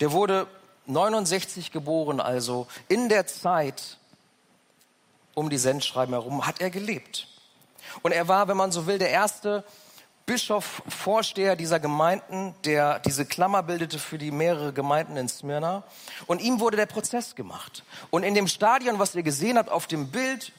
[0.00, 0.46] Der wurde
[0.86, 3.98] 69 geboren, also in der Zeit
[5.34, 7.28] um die Sendschreiben herum hat er gelebt.
[8.02, 9.64] Und er war, wenn man so will, der erste
[10.26, 15.84] Bischof, Vorsteher dieser Gemeinden, der diese Klammer bildete für die mehrere Gemeinden in Smyrna.
[16.26, 17.84] Und ihm wurde der Prozess gemacht.
[18.10, 20.52] Und in dem Stadion, was ihr gesehen habt auf dem Bild,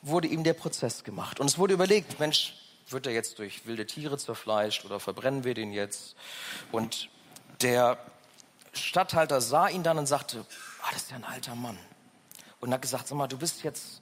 [0.00, 1.38] wurde ihm der Prozess gemacht.
[1.38, 2.54] Und es wurde überlegt, Mensch,
[2.88, 6.16] wird er jetzt durch wilde Tiere zerfleischt oder verbrennen wir den jetzt?
[6.72, 7.10] Und
[7.60, 7.98] der
[8.72, 10.44] Statthalter sah ihn dann und sagte,
[10.82, 11.78] ah, das ist ja ein alter Mann.
[12.60, 14.00] Und hat gesagt, sag mal, du bist jetzt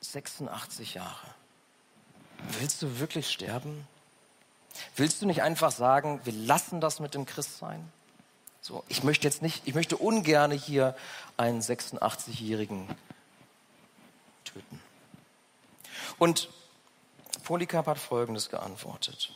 [0.00, 1.34] 86 Jahre.
[2.58, 3.86] Willst du wirklich sterben?
[4.96, 7.90] Willst du nicht einfach sagen, wir lassen das mit dem Christsein?
[8.60, 10.94] So, ich möchte jetzt nicht, ich möchte ungern hier
[11.36, 12.88] einen 86-Jährigen
[14.44, 14.80] töten.
[16.18, 16.50] Und
[17.44, 19.32] Polycarp hat Folgendes geantwortet.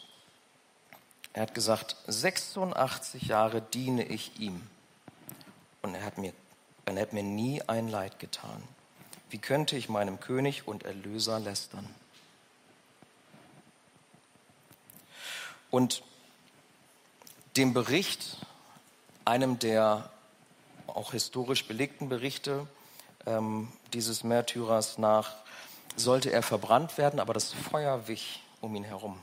[1.33, 4.69] Er hat gesagt, 86 Jahre diene ich ihm
[5.85, 6.33] und er hat mir,
[6.87, 8.63] er hat mir nie ein Leid getan.
[9.29, 11.87] Wie könnte ich meinem König und Erlöser lästern?
[15.71, 16.03] Und
[17.59, 18.39] dem Bericht,
[19.27, 20.11] einem der
[20.87, 22.67] auch historisch belegten Berichte
[23.27, 25.35] ähm, dieses Märtyrers nach,
[25.97, 29.23] sollte er verbrannt werden, aber das Feuer wich um ihn herum.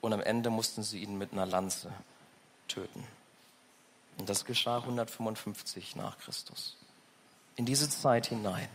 [0.00, 1.92] Und am Ende mussten sie ihn mit einer Lanze
[2.68, 3.06] töten.
[4.18, 6.76] Und das geschah 155 nach Christus.
[7.56, 8.68] In diese Zeit hinein.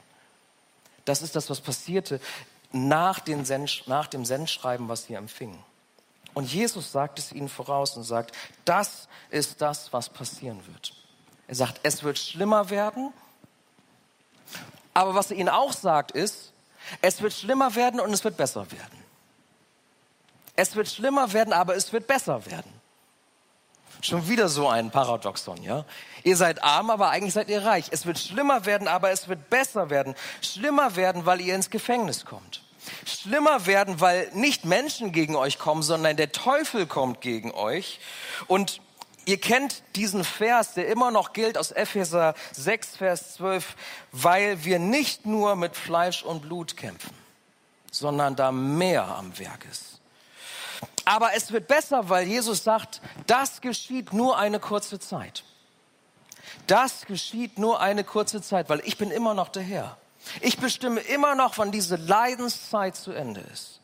[1.06, 2.20] Das ist das, was passierte
[2.72, 5.60] nach, dem Sendschreiben, was sie empfingen.
[6.34, 10.94] Und Jesus sagt es ihnen voraus und sagt, das ist das, was passieren wird.
[11.48, 13.14] Er sagt, es wird schlimmer werden.
[14.94, 16.52] Aber was er ihnen auch sagt, ist,
[17.02, 19.04] es wird schlimmer werden und es wird besser werden.
[20.56, 22.72] Es wird schlimmer werden, aber es wird besser werden.
[24.02, 25.86] Schon wieder so ein Paradoxon, ja?
[26.24, 27.88] Ihr seid arm, aber eigentlich seid ihr reich.
[27.92, 30.16] Es wird schlimmer werden, aber es wird besser werden.
[30.42, 32.62] Schlimmer werden, weil ihr ins Gefängnis kommt
[33.06, 38.00] schlimmer werden, weil nicht Menschen gegen euch kommen, sondern der Teufel kommt gegen euch.
[38.48, 38.82] Und
[39.26, 43.76] ihr kennt diesen Vers, der immer noch gilt aus Epheser 6, Vers 12,
[44.12, 47.14] weil wir nicht nur mit Fleisch und Blut kämpfen,
[47.92, 50.00] sondern da mehr am Werk ist.
[51.08, 55.46] Aber es wird besser, weil Jesus sagt, das geschieht nur eine kurze Zeit.
[56.68, 59.96] Das geschieht nur eine kurze Zeit, weil ich bin immer noch der Herr.
[60.42, 63.80] Ich bestimme immer noch, wann diese Leidenszeit zu Ende ist.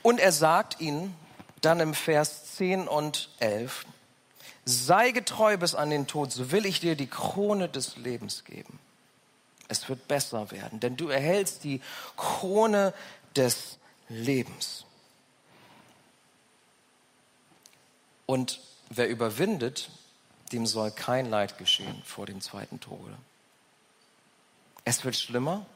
[0.00, 1.14] Und er sagt ihnen
[1.60, 3.84] dann im Vers 10 und 11,
[4.64, 8.78] sei getreu bis an den Tod, so will ich dir die Krone des Lebens geben.
[9.68, 11.82] Es wird besser werden, denn du erhältst die
[12.16, 12.94] Krone
[13.36, 13.76] des
[14.08, 14.86] Lebens.
[18.30, 19.90] Und wer überwindet,
[20.52, 23.16] dem soll kein Leid geschehen vor dem zweiten Tode.
[24.84, 25.66] Es wird schlimmer,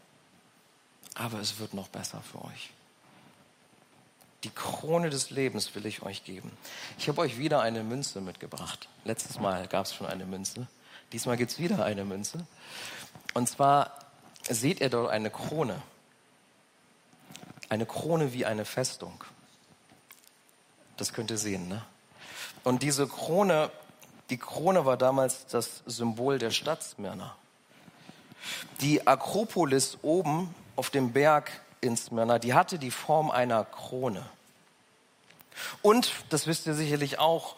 [1.16, 2.70] aber es wird noch besser für euch.
[4.44, 6.56] Die Krone des Lebens will ich euch geben.
[6.96, 8.88] Ich habe euch wieder eine Münze mitgebracht.
[9.02, 10.68] Letztes Mal gab es schon eine Münze.
[11.12, 12.46] Diesmal gibt es wieder eine Münze.
[13.32, 13.98] Und zwar
[14.48, 15.82] seht ihr dort eine Krone.
[17.68, 19.24] Eine Krone wie eine Festung.
[20.96, 21.84] Das könnt ihr sehen, ne?
[22.64, 23.70] Und diese Krone,
[24.30, 27.36] die Krone war damals das Symbol der Stadt Smyrna.
[28.80, 31.50] Die Akropolis oben auf dem Berg
[31.80, 34.24] in Smyrna, die hatte die Form einer Krone.
[35.82, 37.54] Und, das wisst ihr sicherlich auch,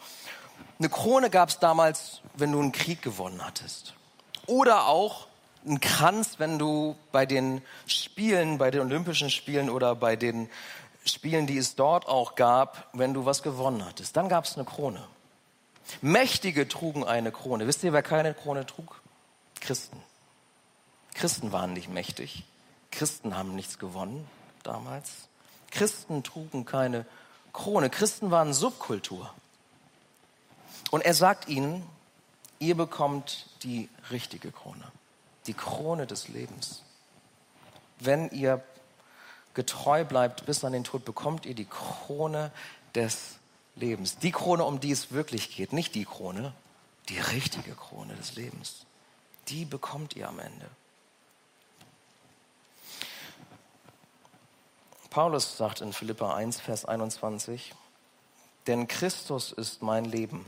[0.79, 3.93] eine Krone gab es damals, wenn du einen Krieg gewonnen hattest.
[4.45, 5.27] Oder auch
[5.65, 10.49] einen Kranz, wenn du bei den Spielen, bei den Olympischen Spielen oder bei den
[11.07, 14.15] Spielen, die es dort auch gab, wenn du was gewonnen hattest.
[14.15, 15.03] Dann gab es eine Krone.
[16.01, 17.67] Mächtige trugen eine Krone.
[17.67, 19.01] Wisst ihr, wer keine Krone trug?
[19.59, 20.01] Christen.
[21.13, 22.43] Christen waren nicht mächtig.
[22.91, 24.27] Christen haben nichts gewonnen
[24.63, 25.27] damals.
[25.71, 27.05] Christen trugen keine
[27.53, 27.89] Krone.
[27.89, 29.33] Christen waren Subkultur.
[30.91, 31.83] Und er sagt ihnen,
[32.59, 34.91] ihr bekommt die richtige Krone,
[35.47, 36.83] die Krone des Lebens.
[37.99, 38.63] Wenn ihr
[39.57, 42.51] getreu bleibt bis an den Tod, bekommt ihr die Krone
[42.93, 43.37] des
[43.75, 44.19] Lebens.
[44.19, 46.53] Die Krone, um die es wirklich geht, nicht die Krone,
[47.09, 48.85] die richtige Krone des Lebens.
[49.47, 50.69] Die bekommt ihr am Ende.
[55.09, 57.73] Paulus sagt in Philippa 1, Vers 21,
[58.67, 60.45] denn Christus ist mein Leben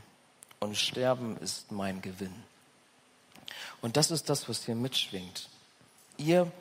[0.60, 2.44] und Sterben ist mein Gewinn.
[3.82, 5.48] Und das ist das, was hier mitschwingt.
[6.16, 6.52] Ihr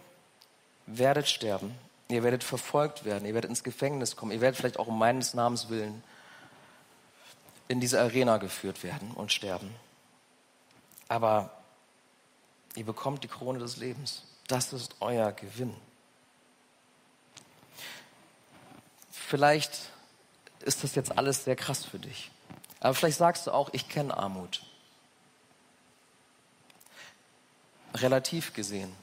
[0.88, 1.76] werdet sterben,
[2.10, 5.34] ihr werdet verfolgt werden, ihr werdet ins Gefängnis kommen, ihr werdet vielleicht auch um meines
[5.34, 6.04] Namens willen
[7.68, 9.74] in diese Arena geführt werden und sterben.
[11.08, 11.52] Aber
[12.76, 14.24] ihr bekommt die Krone des Lebens.
[14.48, 15.76] Das ist euer Gewinn.
[19.12, 19.92] Vielleicht
[20.62, 22.32] ist das jetzt alles sehr krass für dich.
[22.80, 24.64] Aber vielleicht sagst du auch, ich kenne Armut.
[27.94, 28.96] Relativ gesehen.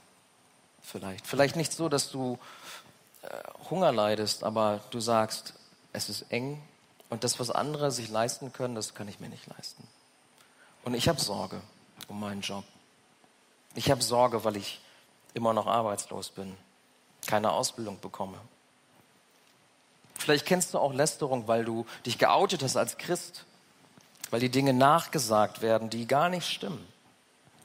[0.82, 1.26] Vielleicht.
[1.26, 2.38] Vielleicht nicht so, dass du
[3.70, 5.54] Hunger leidest, aber du sagst,
[5.92, 6.62] es ist eng
[7.08, 9.86] und das, was andere sich leisten können, das kann ich mir nicht leisten.
[10.84, 11.60] Und ich habe Sorge
[12.08, 12.64] um meinen Job.
[13.74, 14.80] Ich habe Sorge, weil ich
[15.34, 16.56] immer noch arbeitslos bin,
[17.26, 18.38] keine Ausbildung bekomme.
[20.14, 23.44] Vielleicht kennst du auch Lästerung, weil du dich geoutet hast als Christ
[24.30, 26.86] weil die Dinge nachgesagt werden, die gar nicht stimmen.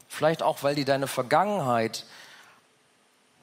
[0.08, 2.06] Vielleicht auch, weil die deine Vergangenheit,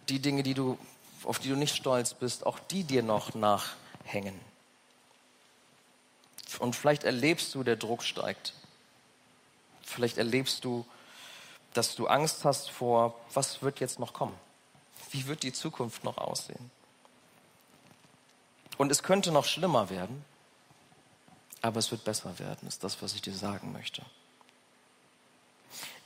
[0.09, 0.79] die Dinge, die du,
[1.25, 4.39] auf die du nicht stolz bist, auch die dir noch nachhängen.
[6.59, 8.55] Und vielleicht erlebst du, der Druck steigt.
[9.83, 10.87] Vielleicht erlebst du,
[11.75, 14.35] dass du Angst hast vor, was wird jetzt noch kommen?
[15.11, 16.71] Wie wird die Zukunft noch aussehen?
[18.77, 20.25] Und es könnte noch schlimmer werden
[21.63, 24.03] aber es wird besser werden, ist das, was ich dir sagen möchte.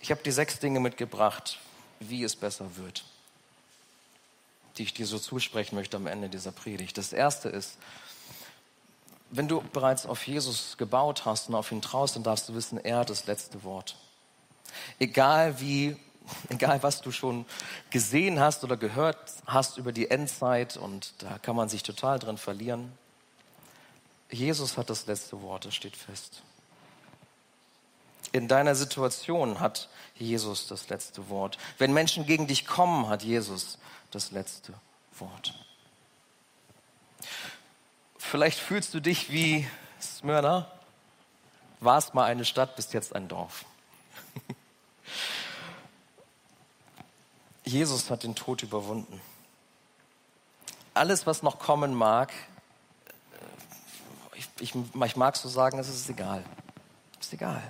[0.00, 1.58] Ich habe die sechs Dinge mitgebracht,
[2.00, 3.04] wie es besser wird,
[4.76, 6.96] die ich dir so zusprechen möchte am Ende dieser Predigt.
[6.98, 7.78] Das erste ist,
[9.30, 12.78] wenn du bereits auf Jesus gebaut hast und auf ihn traust, dann darfst du wissen,
[12.78, 13.96] er hat das letzte Wort.
[14.98, 15.96] Egal wie,
[16.50, 17.46] egal was du schon
[17.90, 22.38] gesehen hast oder gehört hast über die Endzeit und da kann man sich total drin
[22.38, 22.92] verlieren.
[24.30, 26.42] Jesus hat das letzte Wort, das steht fest.
[28.32, 31.58] In deiner Situation hat Jesus das letzte Wort.
[31.76, 33.78] Wenn Menschen gegen dich kommen, hat Jesus
[34.12, 34.74] das letzte
[35.18, 35.54] Wort.
[38.16, 39.66] Vielleicht fühlst du dich wie
[40.00, 40.70] Smyrna,
[41.80, 43.64] warst mal eine Stadt, bist jetzt ein Dorf.
[47.64, 49.20] Jesus hat den Tod überwunden.
[50.94, 52.32] Alles, was noch kommen mag,
[54.58, 56.44] ich, ich mag so sagen, es ist egal.
[57.20, 57.62] Es ist egal.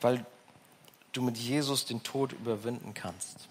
[0.00, 0.24] Weil
[1.12, 3.48] du mit Jesus den Tod überwinden kannst.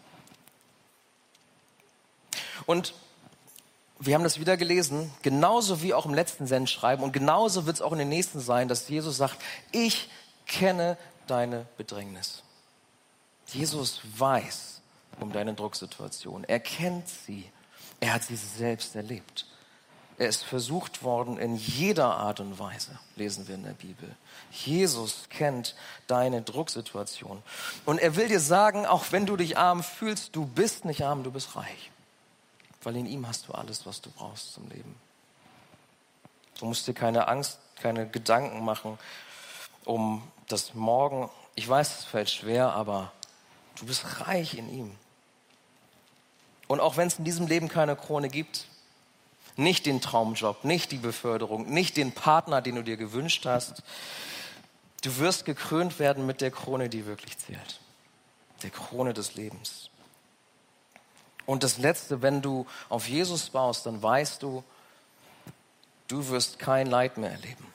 [2.69, 2.93] Und
[3.97, 7.81] wir haben das wieder gelesen, genauso wie auch im letzten Sendschreiben und genauso wird es
[7.81, 9.41] auch in den nächsten sein, dass Jesus sagt,
[9.71, 10.07] ich
[10.45, 10.95] kenne
[11.25, 12.43] deine Bedrängnis.
[13.47, 14.81] Jesus weiß
[15.19, 16.43] um deine Drucksituation.
[16.43, 17.49] Er kennt sie.
[18.01, 19.47] Er hat sie selbst erlebt.
[20.19, 24.15] Er ist versucht worden in jeder Art und Weise, lesen wir in der Bibel.
[24.51, 27.41] Jesus kennt deine Drucksituation.
[27.87, 31.23] Und er will dir sagen, auch wenn du dich arm fühlst, du bist nicht arm,
[31.23, 31.89] du bist reich.
[32.83, 34.95] Weil in ihm hast du alles, was du brauchst zum Leben.
[36.59, 38.97] Du musst dir keine Angst, keine Gedanken machen
[39.85, 41.29] um das Morgen.
[41.55, 43.11] Ich weiß, es fällt schwer, aber
[43.79, 44.95] du bist reich in ihm.
[46.67, 48.67] Und auch wenn es in diesem Leben keine Krone gibt,
[49.55, 53.83] nicht den Traumjob, nicht die Beförderung, nicht den Partner, den du dir gewünscht hast,
[55.01, 57.79] du wirst gekrönt werden mit der Krone, die wirklich zählt.
[58.63, 59.88] Der Krone des Lebens.
[61.49, 64.63] Und das Letzte, wenn du auf Jesus baust, dann weißt du,
[66.07, 67.65] du wirst kein Leid mehr erleben.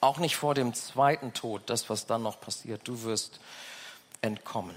[0.00, 2.88] Auch nicht vor dem zweiten Tod, das, was dann noch passiert.
[2.88, 3.38] Du wirst
[4.22, 4.74] entkommen.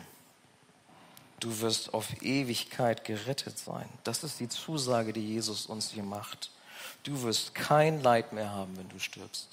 [1.39, 3.87] Du wirst auf Ewigkeit gerettet sein.
[4.03, 6.51] Das ist die Zusage, die Jesus uns hier macht.
[7.03, 9.47] Du wirst kein Leid mehr haben, wenn du stirbst.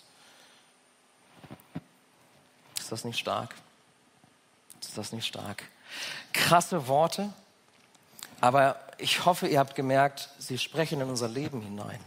[2.81, 3.55] Ist das nicht stark?
[4.81, 5.63] Ist das nicht stark?
[6.33, 7.33] Krasse Worte,
[8.41, 12.01] aber ich hoffe, ihr habt gemerkt, sie sprechen in unser Leben hinein.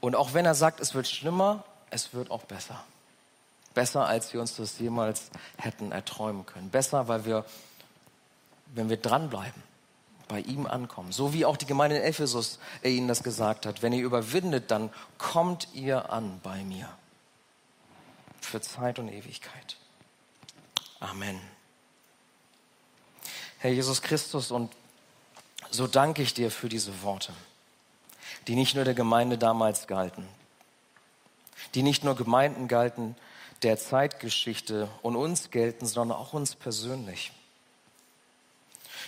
[0.00, 2.82] Und auch wenn er sagt, es wird schlimmer, es wird auch besser.
[3.74, 6.70] Besser, als wir uns das jemals hätten erträumen können.
[6.70, 7.44] Besser, weil wir,
[8.74, 9.62] wenn wir dranbleiben,
[10.28, 11.12] bei ihm ankommen.
[11.12, 13.82] So wie auch die Gemeinde in Ephesus er ihnen das gesagt hat.
[13.82, 16.88] Wenn ihr überwindet, dann kommt ihr an bei mir.
[18.40, 19.76] Für Zeit und Ewigkeit.
[21.00, 21.40] Amen.
[23.58, 24.72] Herr Jesus Christus, und
[25.70, 27.32] so danke ich dir für diese Worte,
[28.46, 30.26] die nicht nur der Gemeinde damals galten,
[31.74, 33.16] die nicht nur Gemeinden galten
[33.62, 37.32] der Zeitgeschichte und uns gelten, sondern auch uns persönlich.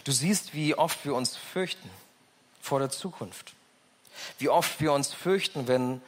[0.04, 1.90] Du siehst, wie oft wir uns fürchten
[2.60, 3.54] vor der Zukunft,
[4.38, 6.00] wie oft wir uns fürchten, wenn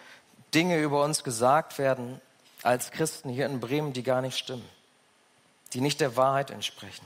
[0.55, 2.21] Dinge über uns gesagt werden
[2.63, 4.69] als Christen hier in Bremen, die gar nicht stimmen,
[5.73, 7.05] die nicht der Wahrheit entsprechen.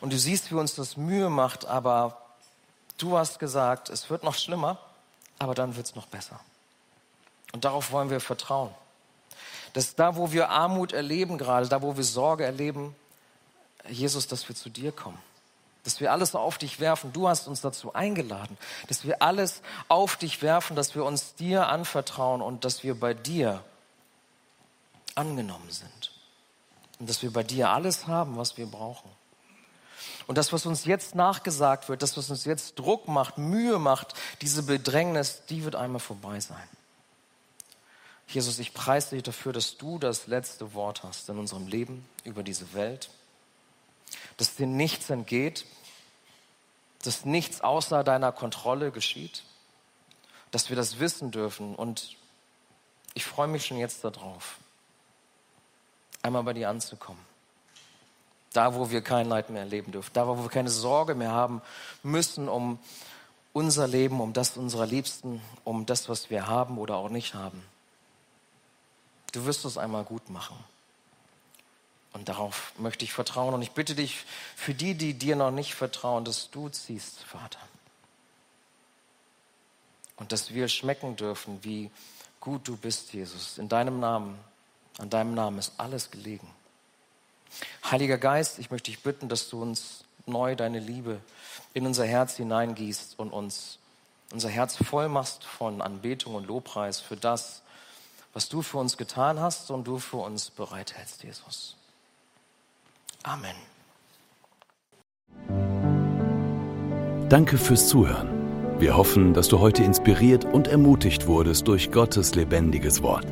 [0.00, 2.29] Und du siehst, wie uns das Mühe macht, aber
[3.02, 4.78] du hast gesagt, es wird noch schlimmer,
[5.38, 6.40] aber dann wird es noch besser.
[7.52, 8.72] Und darauf wollen wir vertrauen.
[9.72, 12.94] Dass da, wo wir Armut erleben gerade, da, wo wir Sorge erleben,
[13.88, 15.18] Jesus, dass wir zu dir kommen.
[15.84, 17.12] Dass wir alles auf dich werfen.
[17.12, 18.58] Du hast uns dazu eingeladen.
[18.88, 23.14] Dass wir alles auf dich werfen, dass wir uns dir anvertrauen und dass wir bei
[23.14, 23.64] dir
[25.14, 26.12] angenommen sind.
[26.98, 29.10] Und dass wir bei dir alles haben, was wir brauchen.
[30.30, 34.14] Und das, was uns jetzt nachgesagt wird, das, was uns jetzt Druck macht, Mühe macht,
[34.40, 36.68] diese Bedrängnis, die wird einmal vorbei sein.
[38.28, 42.44] Jesus, ich preise dich dafür, dass du das letzte Wort hast in unserem Leben über
[42.44, 43.10] diese Welt,
[44.36, 45.66] dass dir nichts entgeht,
[47.02, 49.42] dass nichts außer deiner Kontrolle geschieht,
[50.52, 51.74] dass wir das wissen dürfen.
[51.74, 52.16] Und
[53.14, 54.58] ich freue mich schon jetzt darauf,
[56.22, 57.29] einmal bei dir anzukommen.
[58.52, 61.62] Da, wo wir kein Leid mehr erleben dürfen, da, wo wir keine Sorge mehr haben
[62.02, 62.78] müssen um
[63.52, 67.62] unser Leben, um das unserer Liebsten, um das, was wir haben oder auch nicht haben.
[69.32, 70.56] Du wirst es einmal gut machen.
[72.12, 73.54] Und darauf möchte ich vertrauen.
[73.54, 74.24] Und ich bitte dich
[74.56, 77.60] für die, die dir noch nicht vertrauen, dass du ziehst, Vater.
[80.16, 81.90] Und dass wir schmecken dürfen, wie
[82.40, 83.58] gut du bist, Jesus.
[83.58, 84.38] In deinem Namen,
[84.98, 86.48] an deinem Namen ist alles gelegen.
[87.90, 91.20] Heiliger Geist, ich möchte dich bitten, dass du uns neu deine Liebe
[91.74, 93.78] in unser Herz hineingießt und uns
[94.32, 97.62] unser Herz voll machst von Anbetung und Lobpreis für das,
[98.32, 101.76] was du für uns getan hast und du für uns bereithältst, Jesus.
[103.22, 103.56] Amen.
[107.28, 108.40] Danke fürs Zuhören.
[108.80, 113.26] Wir hoffen, dass du heute inspiriert und ermutigt wurdest durch Gottes lebendiges Wort.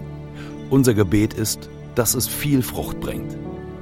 [0.69, 3.37] Unser Gebet ist, dass es viel Frucht bringt.